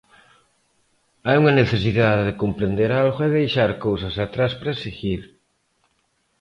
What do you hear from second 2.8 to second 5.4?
algo e deixar cousas atrás para seguir.